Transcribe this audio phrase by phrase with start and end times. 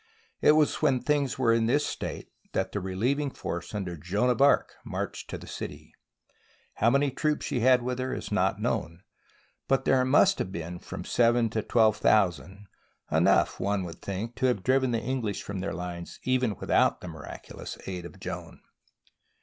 [0.41, 4.31] It was when things were in this state that the re lieving force under Joan
[4.31, 5.93] of Arc marched to the city.
[6.77, 9.03] How many troops she had with her is not THE BOOK OF FAMOUS SIEGES known,
[9.67, 12.65] but there must have been from seven to twelve thousand—
[13.11, 17.07] enough, one would think, to have driven the English from their lines even without the
[17.07, 18.59] miraculous aid of Joan.